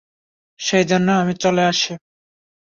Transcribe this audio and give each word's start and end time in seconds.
সেজন্যই 0.59 1.19
আমি 1.21 1.33
চলে 1.43 1.63
আসি। 1.65 1.93